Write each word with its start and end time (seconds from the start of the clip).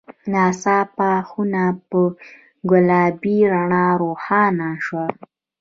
ناڅاپه 0.33 1.09
خونه 1.29 1.63
په 1.89 1.99
ګلابي 2.69 3.37
رڼا 3.53 3.87
روښانه 4.01 4.69
شوه. 4.85 5.05